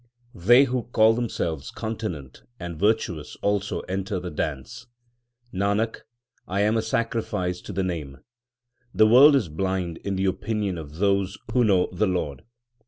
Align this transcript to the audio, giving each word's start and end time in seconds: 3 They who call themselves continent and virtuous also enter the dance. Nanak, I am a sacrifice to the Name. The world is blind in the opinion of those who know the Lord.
3 0.33 0.41
They 0.47 0.63
who 0.63 0.87
call 0.91 1.13
themselves 1.13 1.69
continent 1.69 2.41
and 2.59 2.75
virtuous 2.79 3.35
also 3.43 3.81
enter 3.81 4.19
the 4.19 4.31
dance. 4.31 4.87
Nanak, 5.53 5.97
I 6.47 6.61
am 6.61 6.75
a 6.75 6.81
sacrifice 6.81 7.61
to 7.61 7.71
the 7.71 7.83
Name. 7.83 8.17
The 8.95 9.05
world 9.05 9.35
is 9.35 9.47
blind 9.47 9.97
in 9.99 10.15
the 10.15 10.25
opinion 10.25 10.79
of 10.79 10.95
those 10.95 11.37
who 11.53 11.63
know 11.63 11.87
the 11.93 12.07
Lord. 12.07 12.41